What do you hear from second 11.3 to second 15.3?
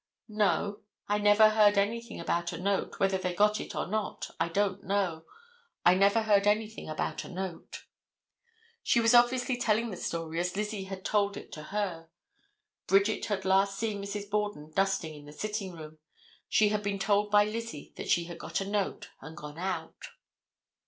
it to her. Bridget had last seen Mrs. Borden dusting in